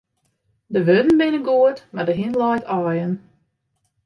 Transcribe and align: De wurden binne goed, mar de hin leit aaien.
De 0.75 0.81
wurden 0.87 1.17
binne 1.19 1.41
goed, 1.49 1.77
mar 1.95 2.05
de 2.09 2.15
hin 2.19 2.35
leit 2.41 2.67
aaien. 2.77 3.13